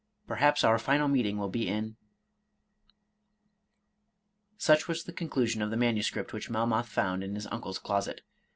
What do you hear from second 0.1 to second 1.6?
—Perhaps our final meeting will